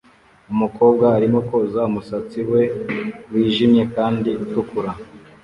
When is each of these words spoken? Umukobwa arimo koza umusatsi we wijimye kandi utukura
Umukobwa 0.53 1.05
arimo 1.17 1.39
koza 1.47 1.81
umusatsi 1.89 2.39
we 2.51 2.61
wijimye 3.31 3.83
kandi 3.95 4.29
utukura 4.43 4.91